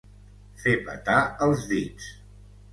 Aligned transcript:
Fer 0.63 0.73
petar 0.87 1.19
els 1.49 1.69
dits. 1.75 2.11